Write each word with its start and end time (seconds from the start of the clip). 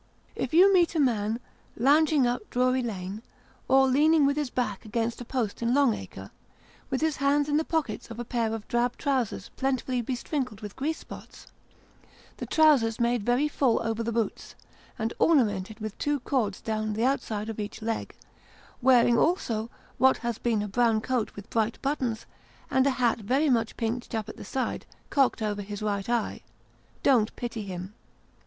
If 0.35 0.51
you 0.51 0.73
meet 0.73 0.95
a 0.95 0.99
man, 0.99 1.39
lounging 1.77 2.25
up 2.25 2.49
Drury 2.49 2.81
Lane, 2.81 3.21
or 3.67 3.87
leaning 3.87 4.25
with 4.25 4.35
his 4.35 4.49
back 4.49 4.83
against 4.83 5.21
a 5.21 5.25
post 5.25 5.61
in 5.61 5.75
Long 5.75 5.93
Acre, 5.93 6.31
with 6.89 7.01
his 7.01 7.17
hands 7.17 7.47
in 7.47 7.57
the 7.57 7.63
pockets 7.63 8.09
of 8.09 8.17
a 8.19 8.25
pair 8.25 8.51
of 8.51 8.67
drab 8.67 8.97
trousers 8.97 9.51
plentifully 9.57 10.01
besprinkled 10.01 10.59
with 10.61 10.75
grease 10.75 10.97
spots: 10.97 11.45
the 12.37 12.47
trousers 12.47 12.99
made 12.99 13.21
very 13.21 13.47
full 13.47 13.79
over 13.83 14.01
the 14.01 14.11
boots, 14.11 14.55
and 14.97 15.13
ornamented 15.19 15.79
with 15.79 15.95
two 15.99 16.19
cords 16.21 16.61
down 16.61 16.93
the 16.93 17.05
outside 17.05 17.47
of 17.47 17.59
each 17.59 17.79
leg 17.83 18.15
wearing, 18.81 19.19
also, 19.19 19.69
what 19.99 20.17
has 20.25 20.39
been 20.39 20.63
a 20.63 20.67
brown 20.67 20.99
coat 20.99 21.35
with 21.35 21.47
bright 21.51 21.79
buttons, 21.83 22.25
and 22.71 22.87
a 22.87 22.97
hat 22.97 23.19
very 23.19 23.51
much 23.51 23.77
pinched 23.77 24.15
up 24.15 24.27
at 24.27 24.35
the 24.37 24.43
sides, 24.45 24.87
cocked 25.11 25.43
over 25.43 25.61
his 25.61 25.83
right 25.83 26.09
eye 26.09 26.41
don't 27.03 27.35
pity 27.35 27.61
him. 27.61 27.93